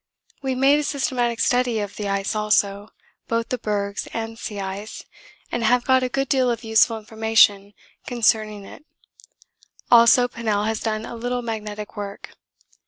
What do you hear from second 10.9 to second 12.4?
a little magnetic work.